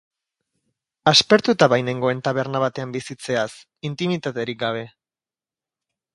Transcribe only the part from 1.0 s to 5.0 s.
Aspertuta bainengoen taberna batean bizitzeaz, intimitaterik gabe.